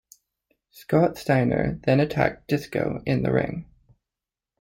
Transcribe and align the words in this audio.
Scott 0.71 1.15
Steiner 1.19 1.79
then 1.83 1.99
attacked 1.99 2.47
Disco 2.47 3.03
in 3.05 3.21
the 3.21 3.31
ring. 3.31 3.69